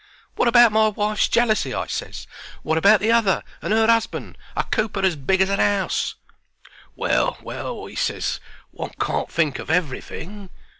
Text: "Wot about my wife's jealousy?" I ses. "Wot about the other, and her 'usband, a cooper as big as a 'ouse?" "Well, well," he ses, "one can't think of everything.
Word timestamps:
"Wot 0.35 0.47
about 0.47 0.71
my 0.71 0.87
wife's 0.87 1.27
jealousy?" 1.27 1.75
I 1.75 1.85
ses. 1.85 2.25
"Wot 2.63 2.75
about 2.79 3.01
the 3.01 3.11
other, 3.11 3.43
and 3.61 3.71
her 3.71 3.85
'usband, 3.85 4.35
a 4.55 4.63
cooper 4.63 5.03
as 5.05 5.15
big 5.15 5.41
as 5.41 5.49
a 5.51 5.61
'ouse?" 5.61 6.15
"Well, 6.95 7.37
well," 7.43 7.85
he 7.85 7.93
ses, 7.95 8.39
"one 8.71 8.93
can't 8.99 9.31
think 9.31 9.59
of 9.59 9.69
everything. 9.69 10.49